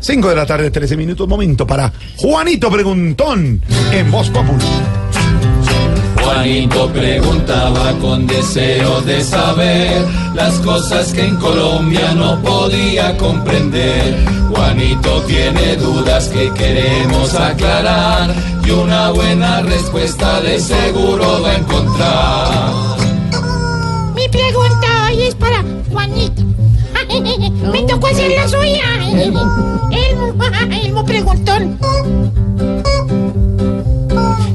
[0.00, 1.28] 5 de la tarde, 13 minutos.
[1.28, 3.62] Momento para Juanito Preguntón
[3.92, 4.64] en Voz Populi.
[6.22, 14.16] Juanito preguntaba con deseo de saber las cosas que en Colombia no podía comprender.
[14.48, 22.29] Juanito tiene dudas que queremos aclarar y una buena respuesta de seguro va a encontrar.
[27.72, 28.84] Me tocó hacer la suya.
[29.22, 29.90] Elmo,
[30.84, 31.78] Elmo preguntón.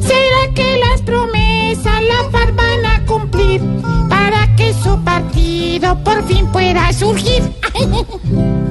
[0.00, 3.60] ¿Será que las promesas la FARC van a cumplir
[4.08, 7.42] para que su partido por fin pueda surgir?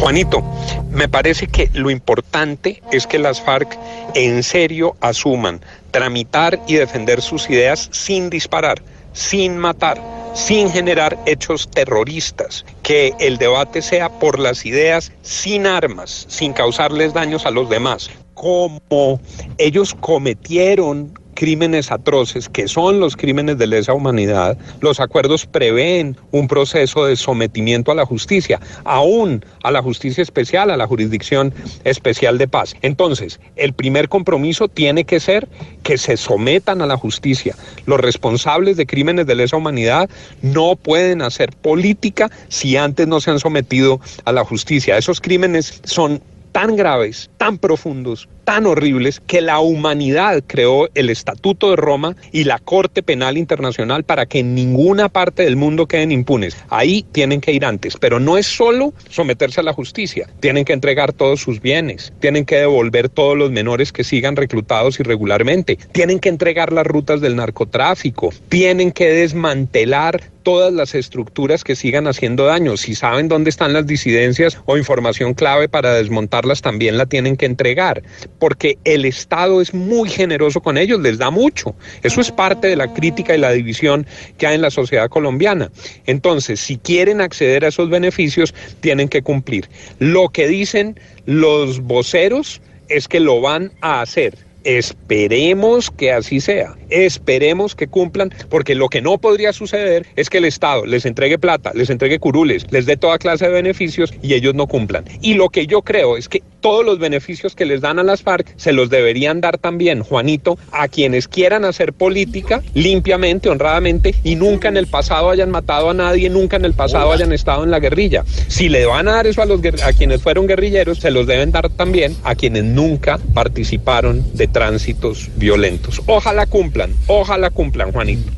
[0.00, 0.42] Juanito,
[0.90, 3.78] me parece que lo importante es que las FARC
[4.14, 5.60] en serio asuman
[5.92, 8.82] tramitar y defender sus ideas sin disparar,
[9.12, 10.00] sin matar,
[10.34, 17.14] sin generar hechos terroristas, que el debate sea por las ideas sin armas, sin causarles
[17.14, 18.10] daños a los demás.
[18.34, 19.20] Como
[19.58, 26.48] ellos cometieron crímenes atroces, que son los crímenes de lesa humanidad, los acuerdos prevén un
[26.48, 31.52] proceso de sometimiento a la justicia, aún a la justicia especial, a la jurisdicción
[31.84, 32.74] especial de paz.
[32.82, 35.48] Entonces, el primer compromiso tiene que ser
[35.82, 37.54] que se sometan a la justicia.
[37.86, 40.08] Los responsables de crímenes de lesa humanidad
[40.42, 44.96] no pueden hacer política si antes no se han sometido a la justicia.
[44.96, 51.70] Esos crímenes son tan graves, tan profundos, tan horribles, que la humanidad creó el Estatuto
[51.70, 56.12] de Roma y la Corte Penal Internacional para que en ninguna parte del mundo queden
[56.12, 56.56] impunes.
[56.68, 60.72] Ahí tienen que ir antes, pero no es solo someterse a la justicia, tienen que
[60.72, 66.20] entregar todos sus bienes, tienen que devolver todos los menores que sigan reclutados irregularmente, tienen
[66.20, 72.44] que entregar las rutas del narcotráfico, tienen que desmantelar todas las estructuras que sigan haciendo
[72.44, 72.76] daño.
[72.76, 77.46] Si saben dónde están las disidencias o información clave para desmontarlas, también la tienen que
[77.46, 78.02] entregar,
[78.38, 81.74] porque el Estado es muy generoso con ellos, les da mucho.
[82.02, 84.06] Eso es parte de la crítica y la división
[84.38, 85.70] que hay en la sociedad colombiana.
[86.06, 89.68] Entonces, si quieren acceder a esos beneficios, tienen que cumplir.
[89.98, 94.36] Lo que dicen los voceros es que lo van a hacer.
[94.64, 96.74] Esperemos que así sea.
[96.88, 101.38] Esperemos que cumplan, porque lo que no podría suceder es que el Estado les entregue
[101.38, 105.04] plata, les entregue curules, les dé toda clase de beneficios y ellos no cumplan.
[105.20, 108.22] Y lo que yo creo es que todos los beneficios que les dan a las
[108.22, 114.36] FARC se los deberían dar también, Juanito, a quienes quieran hacer política limpiamente, honradamente y
[114.36, 117.70] nunca en el pasado hayan matado a nadie, nunca en el pasado hayan estado en
[117.70, 118.24] la guerrilla.
[118.48, 121.52] Si le van a dar eso a, los, a quienes fueron guerrilleros, se los deben
[121.52, 126.00] dar también a quienes nunca participaron de tránsitos violentos.
[126.06, 126.73] Ojalá cumplan,
[127.06, 128.30] ojalá cumplan, Juanito.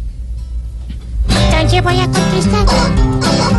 [1.28, 2.66] Entonces voy a contestar.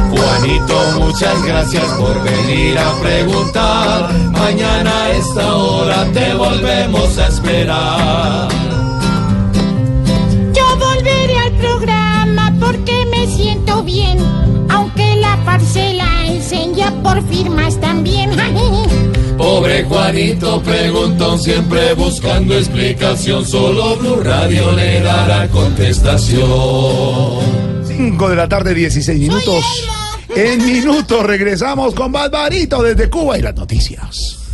[0.10, 4.14] Juanito, muchas gracias por venir a preguntar.
[4.32, 8.48] Mañana a esta hora te volvemos a esperar.
[10.54, 14.18] Yo volveré al programa porque me siento bien,
[14.70, 17.87] aunque la parcela enseña por firmas también.
[19.58, 23.44] Pobre Juanito preguntón, siempre buscando explicación.
[23.44, 26.44] Solo Blue Radio le dará contestación.
[27.88, 29.66] 5 de la tarde, 16 minutos.
[30.36, 34.47] En minutos regresamos con Barbarito desde Cuba y las noticias.